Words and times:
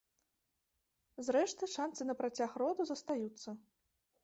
Зрэшты, 1.27 1.69
шанцы 1.75 2.09
на 2.09 2.17
працяг 2.23 2.51
роду 2.65 2.83
застаюцца. 2.93 3.49